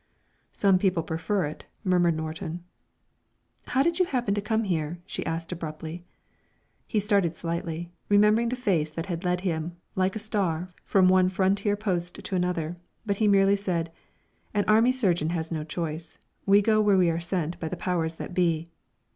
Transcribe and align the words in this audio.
"Some 0.51 0.79
people 0.79 1.03
prefer 1.03 1.45
it," 1.45 1.67
murmured 1.83 2.15
Norton. 2.15 2.63
"How 3.67 3.83
did 3.83 3.99
you 3.99 4.05
happen 4.05 4.33
to 4.33 4.41
come 4.41 4.63
here?" 4.63 4.97
she 5.05 5.23
asked 5.27 5.51
abruptly. 5.51 6.03
He 6.87 6.99
started 6.99 7.35
slightly, 7.35 7.91
remembering 8.09 8.49
the 8.49 8.55
face 8.55 8.89
that 8.89 9.23
led 9.23 9.41
him, 9.41 9.75
like 9.93 10.15
a 10.15 10.17
star, 10.17 10.69
from 10.83 11.07
one 11.07 11.29
frontier 11.29 11.75
post 11.77 12.15
to 12.15 12.35
another, 12.35 12.77
but 13.05 13.17
he 13.17 13.27
merely 13.27 13.55
said: 13.55 13.91
"An 14.55 14.65
army 14.67 14.91
surgeon 14.91 15.29
has 15.37 15.51
no 15.51 15.63
choice. 15.63 16.17
We 16.47 16.63
go 16.63 16.81
where 16.81 16.97
we 16.97 17.11
are 17.11 17.19
sent 17.19 17.59
by 17.59 17.67
the 17.69 17.77
powers 17.77 18.15
that 18.15 18.33
be." 18.33 18.71